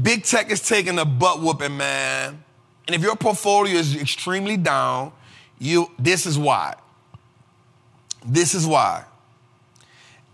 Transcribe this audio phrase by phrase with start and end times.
[0.00, 2.44] Big tech is taking a butt whooping, man.
[2.86, 5.12] And if your portfolio is extremely down,
[5.58, 6.74] you this is why.
[8.24, 9.04] This is why.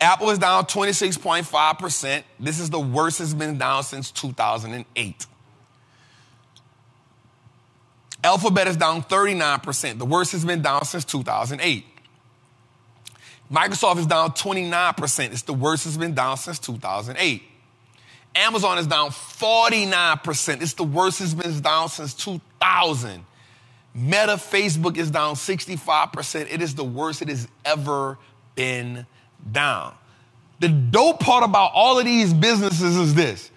[0.00, 2.24] Apple is down 26.5%.
[2.40, 5.26] This is the worst it's been down since 2008.
[8.24, 9.98] Alphabet is down 39%.
[9.98, 11.84] The worst it's been down since 2008.
[13.52, 15.32] Microsoft is down 29%.
[15.32, 17.42] It's the worst it's been down since 2008.
[18.34, 20.62] Amazon is down 49%.
[20.62, 23.24] It's the worst it's been down since 2000.
[23.94, 26.52] Meta, Facebook is down 65%.
[26.52, 28.18] It is the worst it has ever
[28.54, 29.06] been
[29.50, 29.94] down.
[30.60, 33.50] The dope part about all of these businesses is this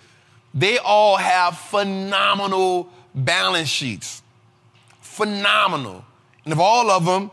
[0.54, 4.24] they all have phenomenal balance sheets.
[5.02, 6.04] Phenomenal.
[6.44, 7.32] And of all of them,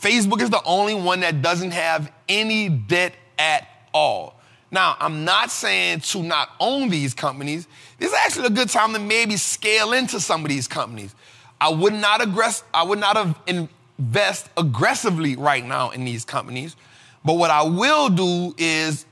[0.00, 4.35] Facebook is the only one that doesn't have any debt at all.
[4.76, 7.66] Now, I'm not saying to not own these companies.
[7.98, 11.14] This is actually a good time to maybe scale into some of these companies.
[11.58, 16.76] I would not aggress, I would not invest aggressively right now in these companies.
[17.24, 19.06] But what I will do is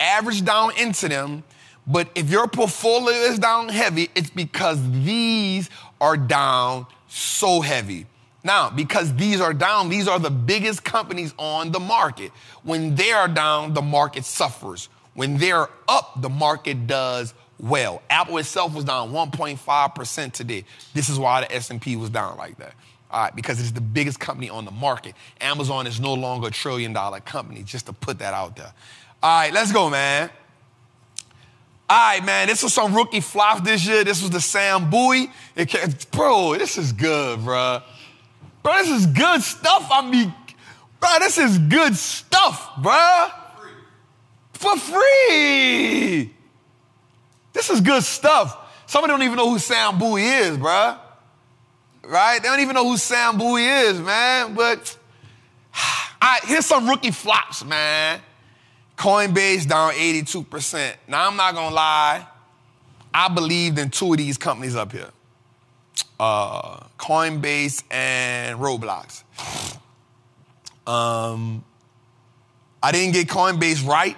[0.00, 1.44] average down into them.
[1.86, 8.06] But if your portfolio is down heavy, it's because these are down so heavy.
[8.42, 12.32] Now, because these are down, these are the biggest companies on the market.
[12.64, 14.88] When they are down, the market suffers.
[15.14, 18.02] When they're up, the market does well.
[18.10, 20.64] Apple itself was down 1.5% today.
[20.92, 22.74] This is why the S&P was down like that.
[23.10, 25.14] All right, because it's the biggest company on the market.
[25.40, 28.72] Amazon is no longer a trillion dollar company, just to put that out there.
[29.22, 30.30] All right, let's go, man.
[31.88, 34.02] All right, man, this was some rookie flop this year.
[34.02, 35.30] This was the Sam Bowie.
[36.10, 37.82] Bro, this is good, bro.
[38.64, 39.86] Bro, this is good stuff.
[39.92, 40.34] I mean,
[40.98, 43.28] bro, this is good stuff, bro.
[44.64, 46.32] For free.
[47.52, 48.56] This is good stuff.
[48.86, 50.96] Some of them don't even know who Sam Bowie is, bro.
[52.02, 52.38] Right?
[52.42, 54.54] They don't even know who Sam Bowie is, man.
[54.54, 54.96] But
[55.74, 58.22] I, here's some rookie flops, man.
[58.96, 60.94] Coinbase down 82%.
[61.08, 62.26] Now, I'm not gonna lie,
[63.12, 65.10] I believed in two of these companies up here
[66.18, 69.24] uh, Coinbase and Roblox.
[70.86, 71.62] Um,
[72.82, 74.16] I didn't get Coinbase right.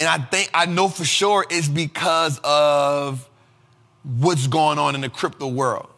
[0.00, 3.28] And I think I know for sure it's because of
[4.04, 5.88] what's going on in the crypto world.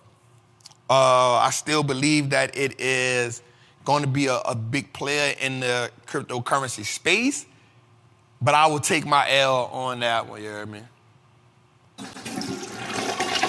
[0.89, 3.43] Uh, I still believe that it is
[3.85, 7.47] going to be a, a, big player in the cryptocurrency space,
[8.43, 10.81] but I will take my L on that one, you hear me?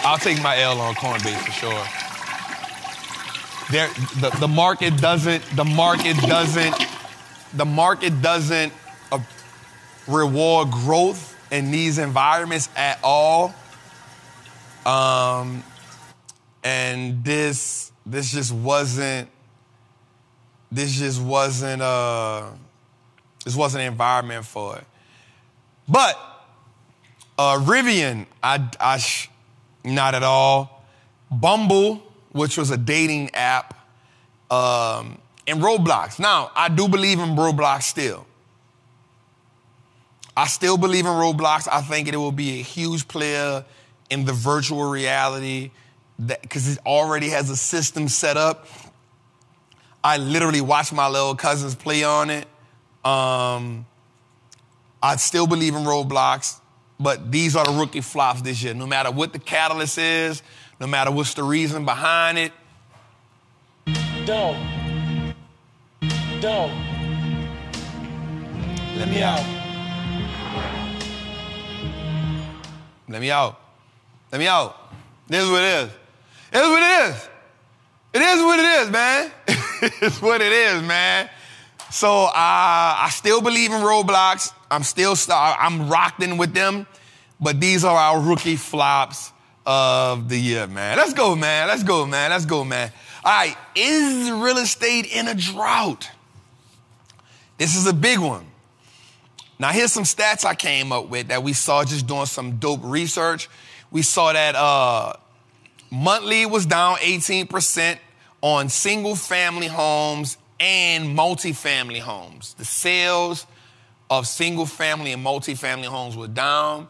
[0.03, 1.83] I'll take my L on Coinbase for sure.
[3.71, 3.87] There,
[4.19, 6.75] the, the market doesn't, the market doesn't,
[7.53, 8.73] the market doesn't
[10.07, 13.53] reward growth in these environments at all.
[14.85, 15.63] Um,
[16.63, 19.29] and this, this just wasn't,
[20.71, 22.47] this just wasn't, uh,
[23.43, 24.85] this wasn't an environment for it.
[25.87, 26.17] But
[27.37, 29.03] uh, Rivian, I, I,
[29.83, 30.83] not at all.
[31.31, 33.73] Bumble, which was a dating app,
[34.51, 35.17] um,
[35.47, 36.19] and Roblox.
[36.19, 38.25] Now, I do believe in Roblox still.
[40.35, 41.67] I still believe in Roblox.
[41.71, 43.65] I think it will be a huge player
[44.09, 45.71] in the virtual reality
[46.25, 48.67] because it already has a system set up.
[50.03, 52.47] I literally watch my little cousins play on it.
[53.03, 53.85] Um,
[55.01, 56.59] I still believe in Roblox.
[56.99, 58.75] But these are the rookie flops this year.
[58.75, 60.43] No matter what the catalyst is,
[60.79, 62.51] no matter what's the reason behind it.
[64.25, 64.55] Don't.
[66.39, 66.71] Don't.
[68.97, 69.60] Let me out.
[73.11, 73.59] Let me out.
[74.31, 74.77] Let me out.
[75.27, 75.89] This is what it is.
[76.53, 77.29] It is what it is.
[78.13, 79.31] It is what it is, man.
[80.01, 81.29] it's what it is, man.
[81.89, 84.53] So uh, I still believe in Roblox.
[84.69, 86.87] I'm still I'm rocking with them.
[87.39, 89.31] But these are our rookie flops
[89.65, 90.97] of the year, man.
[90.97, 91.67] Let's go, man.
[91.67, 92.29] Let's go, man.
[92.29, 92.91] Let's go, man.
[93.23, 96.09] All right, is real estate in a drought?
[97.57, 98.45] This is a big one.
[99.61, 102.79] Now, here's some stats I came up with that we saw just doing some dope
[102.81, 103.47] research.
[103.91, 105.13] We saw that uh,
[105.91, 107.99] monthly was down 18%
[108.41, 112.55] on single family homes and multifamily homes.
[112.55, 113.45] The sales
[114.09, 116.87] of single family and multifamily homes were down.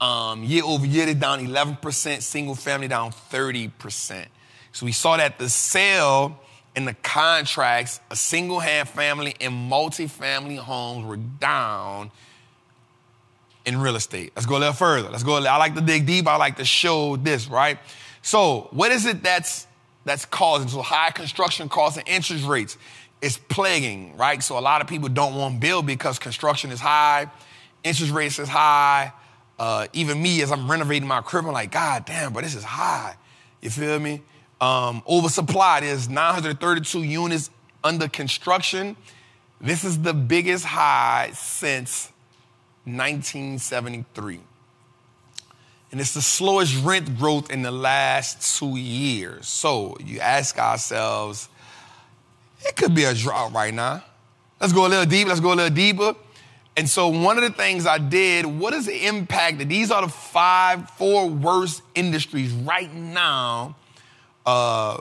[0.00, 4.24] Um, year over year, they're down 11%, single family down 30%.
[4.72, 6.40] So we saw that the sale
[6.76, 12.10] and the contracts, a single hand family and multifamily homes were down
[13.64, 14.32] in real estate.
[14.34, 15.08] Let's go a little further.
[15.08, 15.36] Let's go.
[15.36, 16.26] I like to dig deep.
[16.26, 17.78] I like to show this, right?
[18.22, 19.66] So, what is it that's
[20.04, 22.76] that's causing so high construction costs and interest rates?
[23.22, 24.42] It's plaguing, right?
[24.42, 27.30] So a lot of people don't want to build because construction is high,
[27.82, 29.12] interest rates is high.
[29.58, 32.64] Uh, even me, as I'm renovating my crib, I'm like, God damn, but this is
[32.64, 33.16] high.
[33.62, 34.20] You feel me?
[34.64, 35.80] Um, oversupply.
[35.80, 37.50] There's 932 units
[37.82, 38.96] under construction.
[39.60, 42.10] This is the biggest high since
[42.84, 44.40] 1973.
[45.92, 49.46] And it's the slowest rent growth in the last two years.
[49.46, 51.50] So you ask ourselves,
[52.66, 54.02] it could be a drought right now.
[54.62, 55.28] Let's go a little deeper.
[55.28, 56.16] Let's go a little deeper.
[56.78, 60.00] And so one of the things I did, what is the impact that these are
[60.00, 63.76] the five, four worst industries right now
[64.46, 65.00] uh,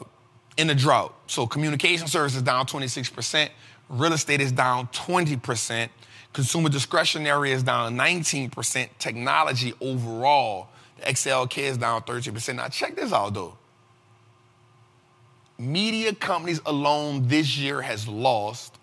[0.57, 1.13] in the drought.
[1.27, 3.49] So communication services down 26%,
[3.89, 5.89] real estate is down 20%,
[6.31, 12.55] consumer discretionary is down 19%, technology overall, the XLK is down 13%.
[12.55, 13.57] Now check this out though.
[15.57, 18.77] Media companies alone this year has lost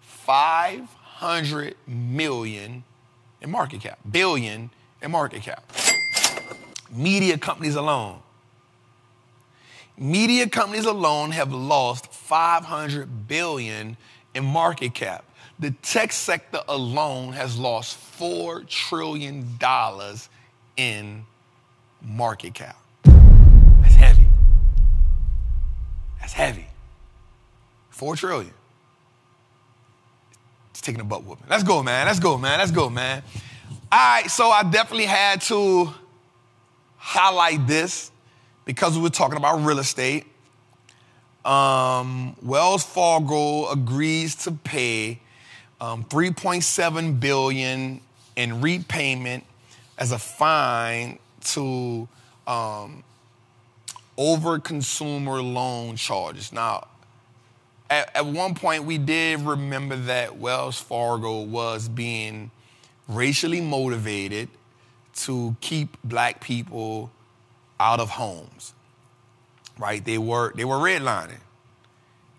[0.00, 2.84] 500 million
[3.40, 5.72] in market cap, billion in market cap.
[6.90, 8.18] Media companies alone.
[9.98, 13.96] Media companies alone have lost 500 billion
[14.32, 15.24] in market cap.
[15.58, 20.28] The tech sector alone has lost 4 trillion dollars
[20.76, 21.24] in
[22.00, 22.76] market cap.
[23.02, 24.28] That's heavy.
[26.20, 26.68] That's heavy.
[27.90, 28.54] 4 trillion.
[30.70, 31.48] It's taking a butt whooping.
[31.50, 32.06] Let's go, man.
[32.06, 32.60] Let's go, man.
[32.60, 33.24] Let's go, man.
[33.90, 35.92] All right, so I definitely had to
[36.98, 38.12] highlight this
[38.68, 40.26] because we were talking about real estate.
[41.42, 45.20] Um, Wells Fargo agrees to pay
[45.80, 48.02] um, 3.7 billion
[48.36, 49.44] in repayment
[49.96, 52.06] as a fine to
[52.46, 53.02] um,
[54.18, 56.52] over consumer loan charges.
[56.52, 56.88] Now,
[57.88, 62.50] at, at one point, we did remember that Wells Fargo was being
[63.08, 64.50] racially motivated
[65.14, 67.10] to keep black people
[67.80, 68.74] out of homes.
[69.78, 70.04] Right?
[70.04, 71.40] They were they were redlining.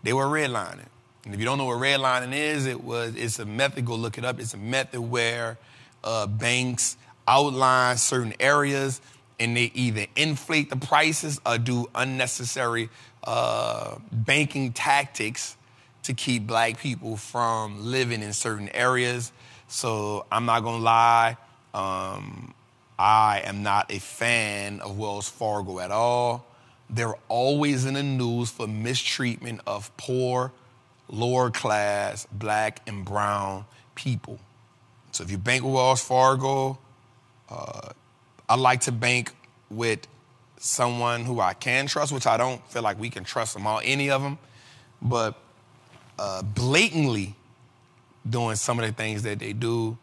[0.04, 0.88] They were redlining.
[1.26, 3.86] And if you don't know what redlining is, it was it's a method.
[3.86, 4.40] Go look it up.
[4.40, 5.58] It's a method where
[6.04, 6.98] uh, banks
[7.28, 9.02] outline certain areas
[9.40, 12.90] and they either inflate the prices or do unnecessary
[13.24, 15.56] uh, banking tactics
[16.04, 19.32] to keep black people from living in certain areas.
[19.68, 21.38] So I'm not gonna lie.
[21.74, 22.54] Um,
[23.00, 26.46] I am not a fan of Wells Fargo at all.
[26.90, 30.52] They're always in the news for mistreatment of poor,
[31.08, 33.66] lower class, black, and brown
[33.96, 34.38] people.
[35.14, 36.78] So if you bank with Wells Fargo,
[37.50, 37.90] uh,
[38.50, 39.34] I like to bank
[39.70, 40.06] with
[40.58, 43.80] someone who I can trust, which I don't feel like we can trust them all,
[43.82, 44.38] any of them,
[45.02, 45.40] but
[46.18, 47.36] uh, blatantly
[48.30, 49.98] doing some of the things that they do,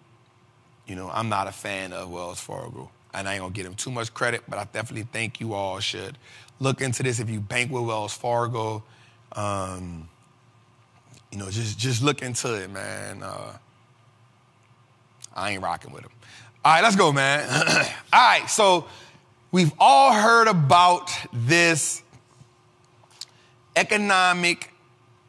[0.86, 2.90] you know, I'm not a fan of Wells Fargo.
[3.12, 5.80] And I ain't gonna give them too much credit, but I definitely think you all
[5.80, 6.18] should
[6.60, 7.18] look into this.
[7.18, 8.82] If you bank with Wells Fargo,
[9.32, 10.08] um,
[11.32, 13.22] you know, just just look into it, man.
[13.22, 13.56] Uh,
[15.34, 16.12] I ain't rocking with them.
[16.64, 17.48] All right, let's go, man.
[18.12, 18.86] all right, so
[19.50, 22.02] we've all heard about this
[23.76, 24.72] economic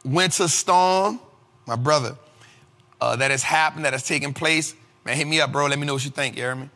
[0.04, 1.20] winter storm,
[1.66, 2.16] my brother,
[3.00, 4.74] uh, that has happened, that has taken place.
[5.08, 5.64] Man, hit me up, bro.
[5.68, 6.68] Let me know what you think, you hear me?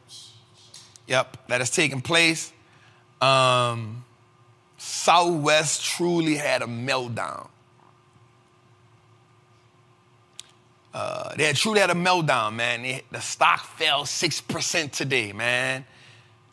[1.06, 2.50] Yep, that has taken place.
[3.20, 4.06] Um,
[4.78, 7.48] Southwest truly had a meltdown.
[10.94, 13.02] Uh, they had truly had a meltdown, man.
[13.10, 15.84] The stock fell 6% today, man.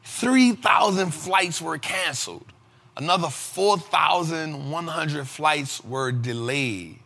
[0.03, 2.51] 3,000 flights were canceled.
[2.98, 7.00] Another 4,100 flights were delayed.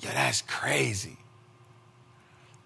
[0.00, 1.18] Yeah, that's crazy.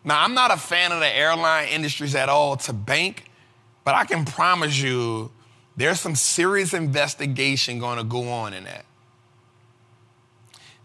[0.07, 3.25] Now, I'm not a fan of the airline industries at all to bank,
[3.83, 5.33] but I can promise you
[5.77, 8.87] there's some serious investigation going to go on in that.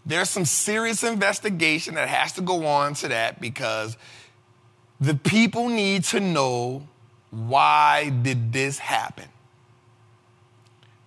[0.04, 3.96] There's some serious investigation that has to go on to that because
[5.00, 6.88] the people need to know
[7.30, 9.28] why did this happen?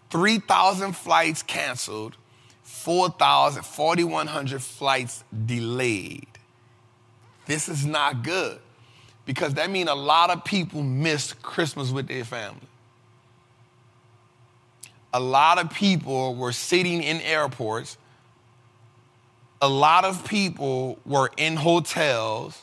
[0.10, 2.16] 3,000 flights canceled,
[2.64, 6.35] 4,000, 4,100 flights delayed.
[7.46, 8.60] This is not good
[9.26, 12.62] because that means a lot of people missed Christmas with their family.
[15.14, 17.98] A lot of people were sitting in airports.
[19.62, 22.62] A lot of people were in hotels.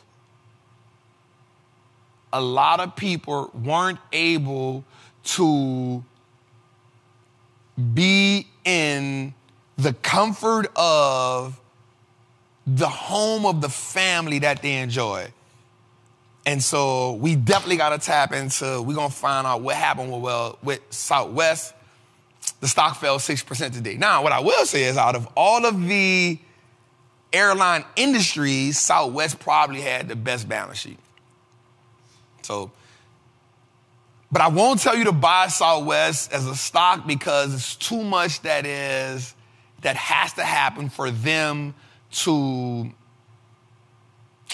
[2.33, 4.85] a lot of people weren't able
[5.25, 6.03] to
[7.95, 9.35] be in
[9.77, 11.61] the comfort of
[12.67, 15.33] the home of the family that they enjoy.
[16.45, 20.13] And so we definitely got to tap into, we're going to find out what happened
[20.13, 21.75] with, well, with Southwest.
[22.61, 23.97] The stock fell 6% today.
[23.97, 26.39] Now, what I will say is out of all of the
[27.33, 30.99] airline industries, Southwest probably had the best balance sheet.
[32.43, 32.73] So,
[34.31, 38.43] but I won't tell you to buy Southwest as a stock because it's too much
[38.43, 39.35] that is,
[39.83, 41.75] that has to happen for them
[42.13, 42.91] to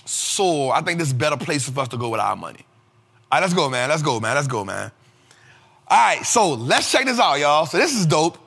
[0.05, 0.75] soar.
[0.75, 2.65] I think this is a better place for us to go with our money.
[3.31, 3.88] All right, let's go, man.
[3.88, 4.35] Let's go, man.
[4.35, 4.91] Let's go, man.
[5.88, 7.67] All right, so let's check this out, y'all.
[7.67, 8.38] So this is dope.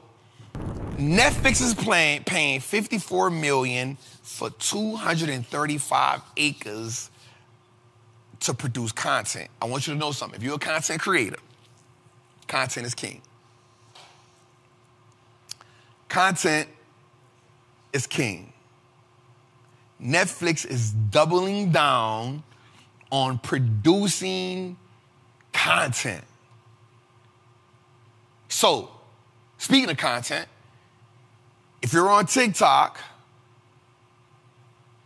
[0.98, 7.10] Netflix is playing, paying 54 million for 235 acres
[8.42, 9.50] to produce content.
[9.62, 10.40] I want you to know something.
[10.40, 11.38] If you're a content creator,
[12.48, 13.22] content is king.
[16.10, 16.68] Content
[17.94, 18.52] is king.
[20.04, 22.44] Netflix is doubling down
[23.12, 24.78] on producing
[25.54, 26.24] content.
[28.48, 28.90] So,
[29.58, 30.48] speaking of content,
[31.82, 33.00] if you're on TikTok,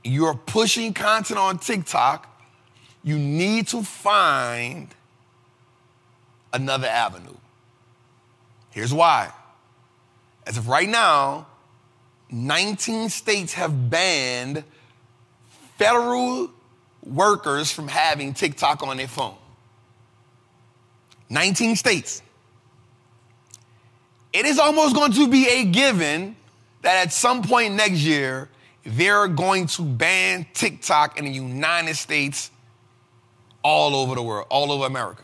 [0.04, 2.32] you're pushing content on TikTok,
[3.04, 4.94] you need to find
[6.54, 7.36] another avenue.
[8.72, 9.32] Here's why.
[10.46, 11.48] As of right now,
[12.30, 14.64] 19 states have banned
[15.78, 16.50] federal
[17.04, 19.36] workers from having TikTok on their phone.
[21.30, 22.22] 19 states.
[24.34, 26.36] It is almost going to be a given
[26.82, 28.50] that at some point next year,
[28.84, 32.52] they're going to ban TikTok in the United States
[33.64, 35.24] all over the world, all over America.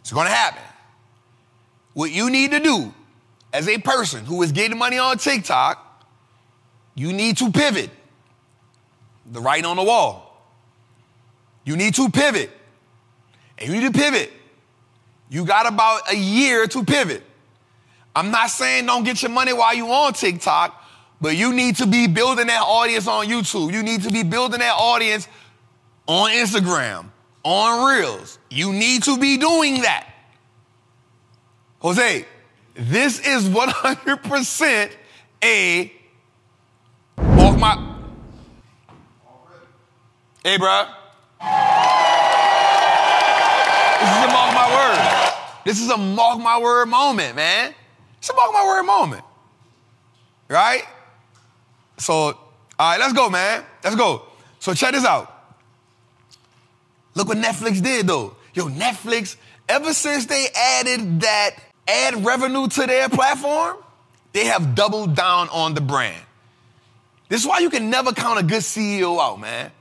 [0.00, 0.62] It's going to happen.
[1.92, 2.94] What you need to do
[3.52, 6.06] as a person who is getting money on TikTok,
[6.94, 7.90] you need to pivot
[9.30, 10.24] the writing on the wall.
[11.64, 12.50] You need to pivot.
[13.58, 14.32] And you need to pivot.
[15.28, 17.22] You got about a year to pivot.
[18.16, 20.82] I'm not saying don't get your money while you on TikTok,
[21.20, 23.72] but you need to be building that audience on YouTube.
[23.72, 25.28] You need to be building that audience
[26.06, 27.10] on Instagram,
[27.44, 28.38] on Reels.
[28.50, 30.08] You need to be doing that.
[31.80, 32.24] Jose,
[32.74, 34.90] this is 100%
[35.44, 35.92] a
[37.58, 37.87] my
[40.44, 40.84] Hey, bro.
[43.98, 45.62] This is a mark my word.
[45.64, 47.74] This is a mark my word moment, man.
[48.18, 49.24] It's a mark my word moment.
[50.46, 50.84] Right?
[51.98, 52.36] So, all
[52.78, 53.64] right, let's go, man.
[53.82, 54.22] Let's go.
[54.60, 55.34] So check this out.
[57.16, 58.36] Look what Netflix did though.
[58.54, 59.36] Yo, Netflix,
[59.68, 61.56] ever since they added that
[61.88, 63.76] ad revenue to their platform,
[64.32, 66.22] they have doubled down on the brand.
[67.28, 69.72] This is why you can never count a good CEO out, man.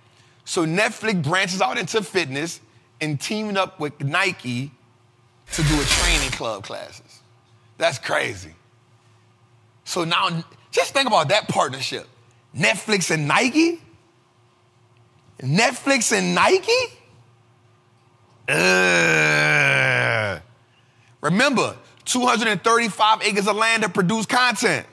[0.48, 2.62] So Netflix branches out into fitness
[3.02, 4.72] and teaming up with Nike
[5.52, 7.22] to do a training club classes.
[7.78, 8.56] That's crazy.
[9.84, 12.08] So now, just think about that partnership.
[12.56, 13.82] Netflix and Nike?
[15.42, 16.72] Netflix and Nike?
[18.48, 20.42] Ugh.
[21.20, 21.76] Remember,
[22.06, 24.88] 235 acres of land to produce content.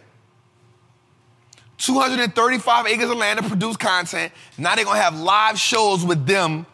[1.78, 4.32] 235 acres of land to produce content.
[4.58, 6.66] Now they're gonna have live shows with them.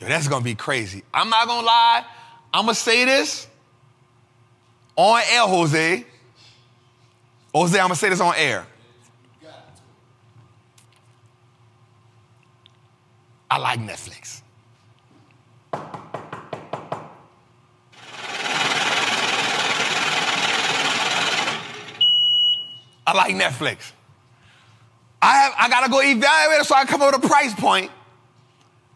[0.00, 1.02] Yo, that's gonna be crazy.
[1.14, 2.04] I'm not gonna lie.
[2.52, 3.46] I'm gonna say this
[4.96, 6.06] on air, Jose.
[7.54, 8.66] Jose, I'm gonna say this on air.
[13.50, 14.40] I like Netflix.
[23.06, 23.92] I like Netflix.
[25.22, 27.92] I have I gotta go evaluate it so I come up with a price point.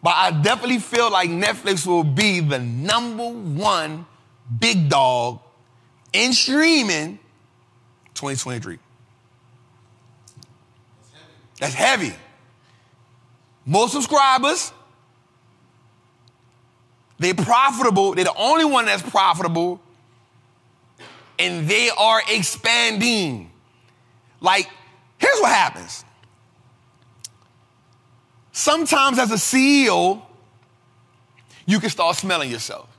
[0.03, 4.05] But I definitely feel like Netflix will be the number one
[4.59, 5.39] big dog
[6.13, 7.17] in streaming
[8.13, 8.77] 2023.
[11.59, 12.13] That's heavy.
[13.65, 14.71] More subscribers.
[17.19, 18.13] They're profitable.
[18.13, 19.81] They're the only one that's profitable.
[21.39, 23.51] And they are expanding.
[24.39, 24.69] Like,
[25.17, 26.05] here's what happens
[28.57, 30.19] Sometimes, as a CEO,
[31.67, 32.89] you can start smelling yourself.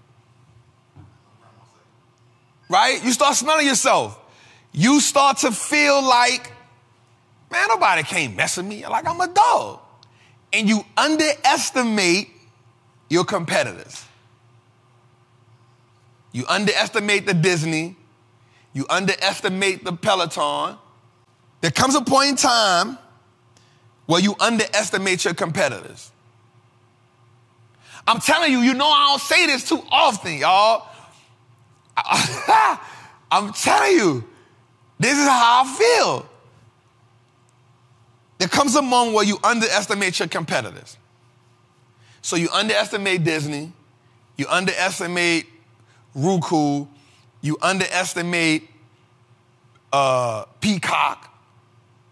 [2.69, 3.05] Right?
[3.05, 4.17] You start smelling yourself.
[4.71, 6.53] You start to feel like,
[7.51, 8.87] man, nobody can't mess with me.
[8.87, 9.81] Like I'm a dog.
[10.53, 12.31] And you underestimate
[13.11, 14.05] your competitors.
[16.31, 17.97] You underestimate the Disney.
[18.75, 20.79] You underestimate the Peloton.
[21.63, 22.99] There comes a point in time
[24.09, 26.11] where you underestimate your competitors.
[28.07, 30.89] I'm telling you, you know I don't say this too often, y'all.
[33.31, 34.25] I'm telling you,
[34.99, 36.29] this is how I feel.
[38.39, 40.97] There comes a moment where you underestimate your competitors.
[42.23, 43.73] So you underestimate Disney,
[44.39, 45.45] you underestimate
[46.15, 46.87] Roku,
[47.43, 48.71] you underestimate
[49.93, 51.28] uh, Peacock,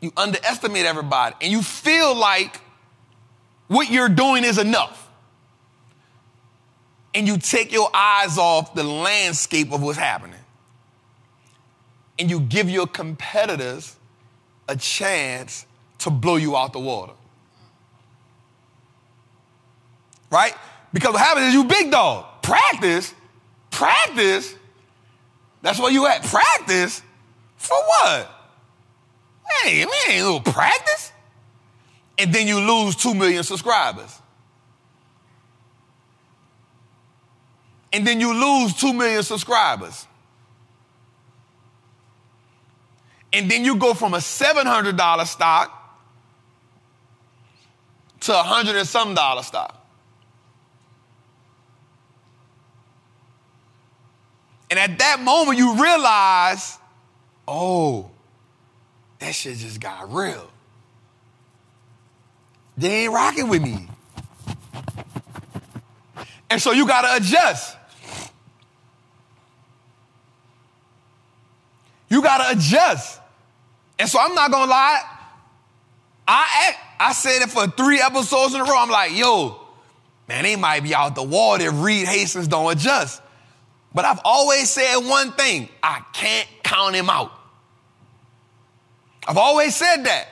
[0.01, 2.61] you underestimate everybody, and you feel like
[3.69, 5.09] what you're doing is enough.
[7.15, 10.39] And you take your eyes off the landscape of what's happening.
[12.19, 13.97] And you give your competitors
[14.69, 15.67] a chance
[15.99, 17.15] to blow you out the water.
[20.31, 20.55] Right?
[20.93, 22.43] Because what happens is you big dog.
[22.43, 23.15] Practice,
[23.71, 24.55] practice.
[25.63, 26.23] That's where you at.
[26.23, 27.03] Practice
[27.57, 28.36] for what?
[29.65, 31.13] We ain't little practice.
[32.19, 34.21] And then you lose two million subscribers.
[37.93, 40.07] And then you lose two million subscribers.
[43.33, 46.01] And then you go from a $700 stock
[48.21, 49.87] to a hundred and some dollar stock.
[54.71, 56.79] And at that moment, you realize,
[57.47, 58.11] oh,
[59.27, 60.49] that shit just got real.
[62.79, 63.89] They ain't rocking with me.
[66.49, 67.77] And so you gotta adjust.
[72.09, 73.21] You gotta adjust.
[73.99, 75.01] And so I'm not gonna lie.
[76.29, 78.79] I I said it for three episodes in a row.
[78.79, 79.61] I'm like, yo,
[80.29, 83.21] man, they might be out the wall if Reed Hastings don't adjust.
[83.93, 87.36] But I've always said one thing I can't count him out.
[89.27, 90.29] I've always said that.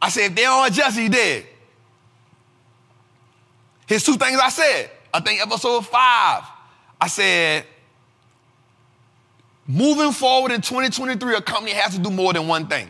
[0.00, 1.46] I said, if they don't adjust, he did.
[3.86, 4.90] Here's two things I said.
[5.12, 6.42] I think episode five,
[7.00, 7.64] I said,
[9.66, 12.88] moving forward in 2023, a company has to do more than one thing.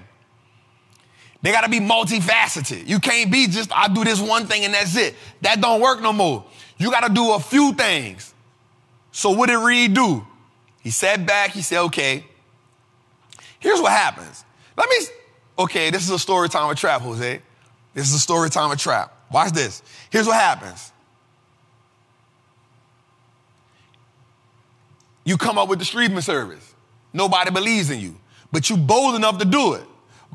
[1.43, 2.89] They got to be multifaceted.
[2.89, 5.15] You can't be just, I do this one thing and that's it.
[5.43, 6.45] That don't work no more.
[6.79, 8.33] You got to do a few things.
[9.13, 10.27] So what did Reed do?
[10.81, 12.25] He sat back, he said, okay,
[13.61, 14.45] here's what happens.
[14.77, 14.97] Let me,
[15.59, 17.43] okay, this is a story time of trap, Jose.
[17.95, 19.15] This is a story time of trap.
[19.31, 19.83] Watch this.
[20.11, 20.93] Here's what happens.
[25.25, 26.75] You come up with the streaming service.
[27.13, 28.17] Nobody believes in you,
[28.53, 29.85] but you bold enough to do it.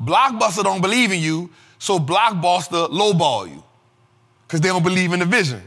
[0.00, 3.62] Blockbuster don't believe in you, so Blockbuster lowball you
[4.46, 5.62] because they don't believe in the vision.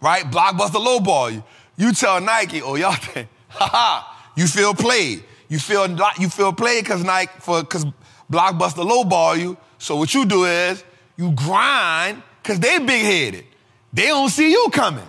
[0.00, 0.24] Right?
[0.24, 1.44] Blockbuster lowball you.
[1.76, 5.24] You tell Nike, oh y'all think, haha, you feel played.
[5.54, 5.88] You feel
[6.18, 7.86] you feel played because Nike for because
[8.28, 9.56] Blockbuster lowball you.
[9.78, 10.82] So what you do is
[11.16, 13.44] you grind because they big headed.
[13.92, 15.06] They don't see you coming.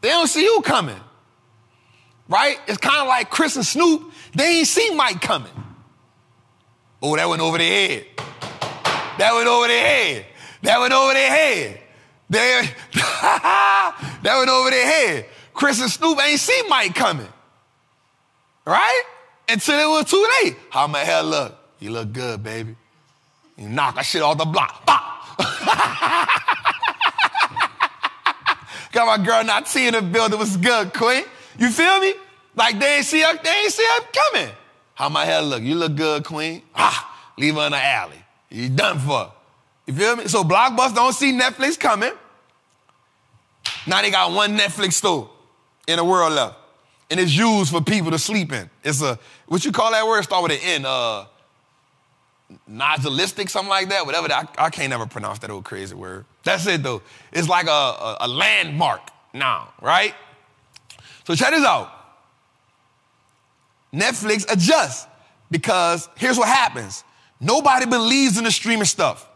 [0.00, 0.98] They don't see you coming.
[2.26, 2.56] Right?
[2.66, 4.10] It's kind of like Chris and Snoop.
[4.34, 5.52] They ain't see Mike coming.
[7.02, 8.06] Oh, that went over their head.
[9.18, 10.26] That went over their head.
[10.62, 11.80] That went over their head.
[12.30, 15.26] They, that went over their head.
[15.52, 17.28] Chris and Snoop ain't see Mike coming.
[18.64, 19.02] Right?
[19.48, 20.56] Until it was too late.
[20.70, 21.54] How my hair look?
[21.78, 22.76] You look good, baby.
[23.56, 24.84] You knock that shit off the block.
[28.92, 31.24] Got my girl not seeing the building was good, Queen.
[31.58, 32.14] You feel me?
[32.56, 34.54] Like they ain't see her, they ain't see her coming.
[34.94, 35.62] How my hair look?
[35.62, 36.62] You look good, queen.
[36.74, 38.24] Ah, leave her in the alley.
[38.48, 39.32] You done for.
[39.86, 40.28] You feel me?
[40.28, 42.12] So Blockbuster don't see Netflix coming.
[43.86, 45.28] Now they got one Netflix store
[45.88, 46.56] in the world left.
[47.14, 48.68] And it's used for people to sleep in.
[48.82, 50.24] It's a, what you call that word?
[50.24, 50.84] Start with an N.
[50.84, 51.26] Uh,
[52.68, 54.04] nodulistic, something like that.
[54.04, 56.24] Whatever that, I, I, can't never pronounce that old crazy word.
[56.42, 57.02] That's it though.
[57.32, 59.00] It's like a, a, a landmark
[59.32, 60.12] now, right?
[61.22, 61.92] So check this out.
[63.92, 65.06] Netflix adjusts
[65.52, 67.04] because here's what happens
[67.40, 69.28] nobody believes in the streaming stuff.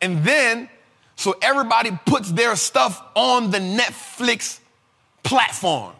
[0.00, 0.68] And then,
[1.16, 4.60] so everybody puts their stuff on the Netflix
[5.24, 5.92] platform.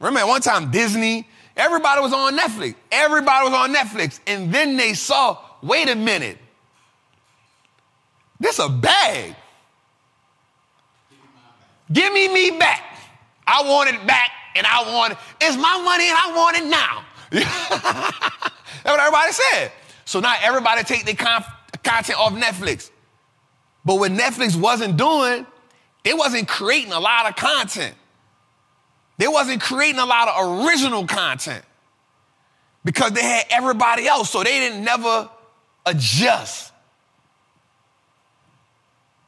[0.00, 1.26] Remember, one time Disney,
[1.56, 2.74] everybody was on Netflix.
[2.90, 4.20] Everybody was on Netflix.
[4.26, 6.38] And then they saw, wait a minute,
[8.40, 9.34] this a bag.
[11.92, 12.82] Give me me back.
[13.46, 15.18] I want it back and I want it.
[15.40, 17.04] It's my money and I want it now.
[17.30, 19.72] That's what everybody said.
[20.04, 22.90] So now everybody take their content off Netflix.
[23.84, 25.46] But what Netflix wasn't doing,
[26.04, 27.94] they wasn't creating a lot of content.
[29.16, 31.64] They wasn't creating a lot of original content
[32.84, 35.28] because they had everybody else, so they didn't never
[35.86, 36.72] adjust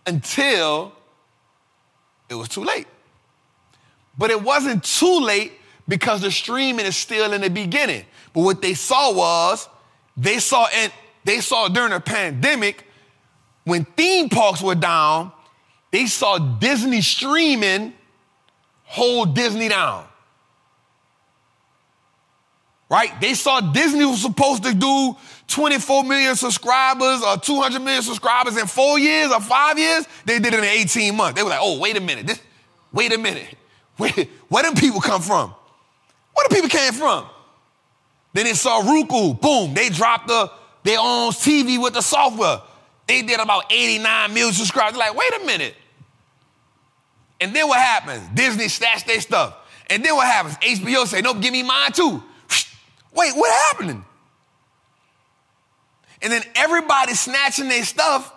[0.07, 0.93] until
[2.29, 2.87] it was too late.
[4.19, 5.53] But it wasn't too late
[5.87, 8.05] because the streaming is still in the beginning.
[8.33, 9.69] But what they saw was
[10.17, 10.93] they saw and
[11.25, 12.85] they saw during the pandemic
[13.65, 15.33] when theme parks were down,
[15.91, 17.93] they saw Disney streaming
[18.87, 20.07] hold Disney down.
[22.89, 23.21] Right?
[23.21, 25.17] They saw Disney was supposed to do
[25.49, 30.07] 24 million subscribers or 200 million subscribers in four years or five years.
[30.25, 31.37] They did it in 18 months.
[31.37, 32.27] They were like, oh, wait a minute.
[32.27, 32.41] This,
[32.93, 33.55] wait a minute.
[33.97, 35.55] Where, them people come from?
[36.35, 37.27] Where the people came from?
[38.35, 39.35] Then they saw Roku.
[39.35, 39.75] Boom.
[39.75, 40.51] They dropped the
[40.85, 42.61] their own TV with the software.
[43.09, 44.97] They did about 89 million subscribers.
[44.97, 45.75] They're like, wait a minute.
[47.41, 48.27] And then what happens?
[48.35, 49.57] Disney snatched their stuff.
[49.89, 50.57] And then what happens?
[50.57, 52.23] HBO say, nope, give me mine too.
[53.15, 54.05] Wait, what happening?
[56.23, 58.33] And then everybody snatching their stuff,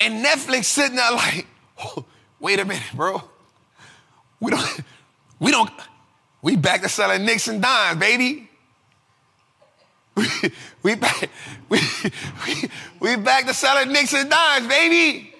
[0.00, 1.46] and Netflix sitting there like,
[1.78, 2.04] oh,
[2.40, 3.22] wait a minute, bro.
[4.40, 4.80] We don't,
[5.38, 5.70] we don't,
[6.42, 8.48] we back to selling nicks and dimes, baby.
[10.16, 10.26] We,
[10.82, 11.30] we back,
[11.68, 11.80] we,
[12.44, 15.32] we, we back to selling nicks and dimes, baby.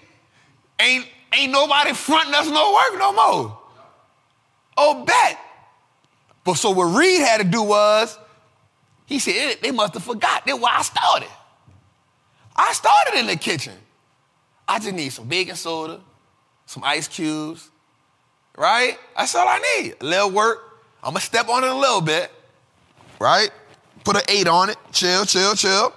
[0.79, 3.59] Ain't, ain't nobody fronting us no work no more.
[4.77, 5.39] Oh, bet.
[6.45, 8.19] But so what Reed had to do was,
[9.07, 10.47] he said, they must have forgot.
[10.47, 11.29] That's why I started.
[12.57, 13.75] I started in the kitchen.
[14.67, 16.01] I just need some baking soda,
[16.67, 17.71] some ice cubes,
[18.57, 18.99] right?
[19.17, 19.97] That's all I need.
[20.01, 20.59] A little work.
[21.03, 22.31] I'm gonna step on it a little bit,
[23.19, 23.51] right?
[24.05, 24.77] Put an eight on it.
[24.93, 25.93] Chill, chill, chill,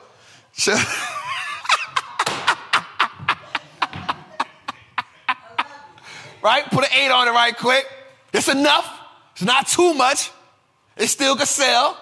[0.53, 0.77] chill.
[6.43, 6.65] right?
[6.69, 7.85] Put an eight on it right quick.
[8.33, 8.99] It's enough.
[9.31, 10.31] It's not too much.
[10.97, 11.97] It still can sell.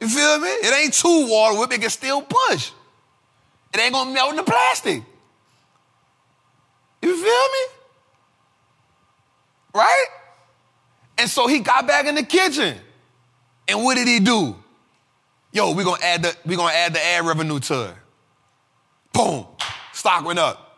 [0.00, 0.48] You feel me?
[0.48, 1.72] It ain't too water whip.
[1.72, 2.72] It can still push.
[3.72, 5.02] It ain't gonna melt in the plastic.
[7.02, 7.74] You feel me?
[9.74, 10.06] Right?
[11.18, 12.76] And so he got back in the kitchen.
[13.68, 14.56] And what did he do?
[15.52, 17.94] Yo, we're gonna add the we're gonna add the ad revenue to it.
[19.12, 19.46] Boom.
[19.92, 20.69] Stock went up.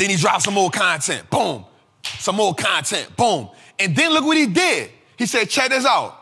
[0.00, 1.28] Then he dropped some more content.
[1.28, 1.62] Boom.
[2.02, 3.14] Some more content.
[3.18, 3.50] Boom.
[3.78, 4.90] And then look what he did.
[5.18, 6.16] He said, check this out.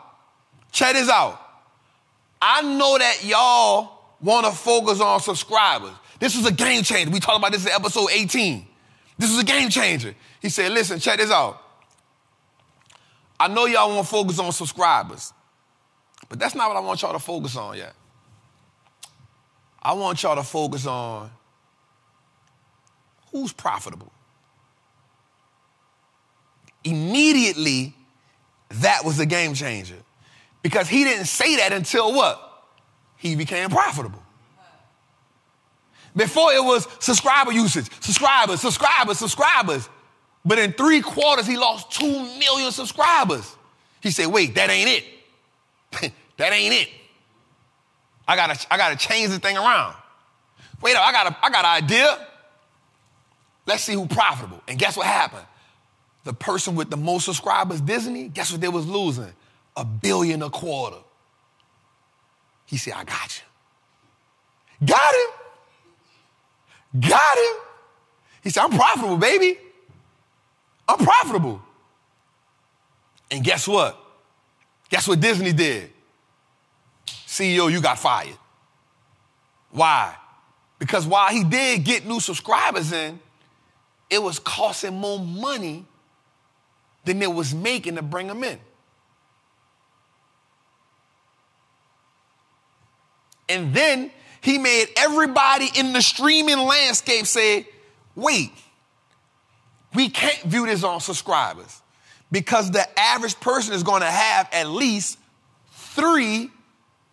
[0.73, 1.41] Check this out.
[2.43, 5.93] I know that y'all want to focus on subscribers.
[6.19, 7.13] This was a game changer.
[7.13, 8.67] We talked about this in episode 18.
[9.17, 10.13] This was a game changer.
[10.43, 11.63] He said, listen, check this out.
[13.39, 15.33] I know y'all want to focus on subscribers,
[16.29, 17.95] but that's not what I want y'all to focus on yet.
[19.81, 21.31] I want y'all to focus on
[23.39, 24.11] who's profitable.
[26.85, 27.95] Immediately,
[28.71, 29.97] that was a game changer.
[30.63, 32.67] Because he didn't say that until what?
[33.17, 34.23] He became profitable.
[36.17, 39.89] Before it was subscriber usage, subscribers, subscribers, subscribers.
[40.45, 43.55] But in three quarters, he lost two million subscribers.
[44.01, 46.13] He said, wait, that ain't it.
[46.39, 46.89] that ain't it.
[48.27, 49.95] I gotta, I gotta change the thing around.
[50.81, 52.28] Wait up, I got, a, I got an idea.
[53.69, 54.63] Let's see who's profitable.
[54.67, 55.45] And guess what happened?
[56.25, 59.31] The person with the most subscribers, Disney, guess what they was losing?
[59.77, 60.97] A billion a quarter.
[62.65, 63.43] He said, I got
[64.81, 64.87] you.
[64.87, 65.31] Got him.
[67.11, 67.61] Got him.
[68.43, 69.59] He said, I'm profitable, baby.
[70.89, 71.61] I'm profitable.
[73.31, 74.03] And guess what?
[74.89, 75.91] Guess what Disney did?
[77.27, 78.39] CEO, you got fired.
[79.71, 80.17] Why?
[80.79, 83.21] Because while he did get new subscribers in,
[84.11, 85.85] it was costing more money
[87.05, 88.59] than it was making to bring them in.
[93.49, 97.67] And then he made everybody in the streaming landscape say,
[98.15, 98.53] wait,
[99.95, 101.81] we can't view this on subscribers
[102.31, 105.19] because the average person is going to have at least
[105.73, 106.51] three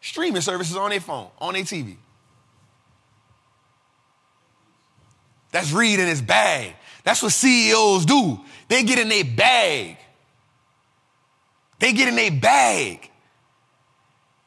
[0.01, 1.95] streaming services on their phone, on their TV.
[5.51, 6.75] That's Reed in his bag.
[7.06, 8.41] That's what CEOs do.
[8.68, 9.98] They get in their bag.
[11.80, 13.10] They get in their bag.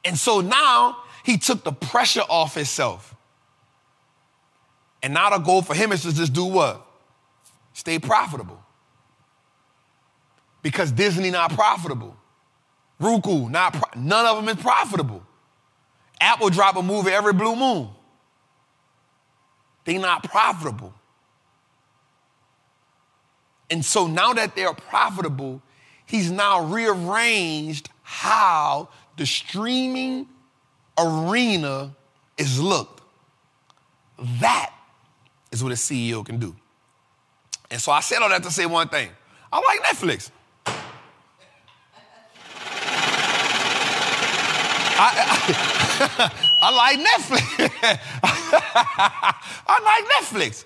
[0.05, 3.15] And so now he took the pressure off himself.
[5.03, 6.85] And now the goal for him is to just do what?
[7.73, 8.61] Stay profitable.
[10.61, 12.17] Because Disney not profitable.
[12.99, 15.23] Roku not pro- none of them is profitable.
[16.21, 17.91] Apple drop a movie every blue moon.
[19.85, 20.93] They not profitable.
[23.71, 25.61] And so now that they're profitable,
[26.07, 30.27] he's now rearranged how the streaming
[30.99, 31.95] arena
[32.39, 33.03] is looked.
[34.41, 34.73] That
[35.53, 36.57] is what a CEO can do.
[37.71, 39.11] And so I said all that to say one thing.
[39.53, 40.31] I like Netflix.
[45.01, 48.01] I, I, I like Netflix.
[49.67, 50.65] I like Netflix.